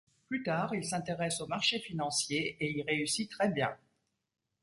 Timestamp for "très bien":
3.29-3.77